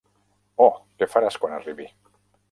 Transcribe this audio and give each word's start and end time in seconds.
Oh, 0.67 0.71
què 1.01 1.07
faràs 1.15 1.37
quan 1.43 1.53
arribi? 1.59 1.85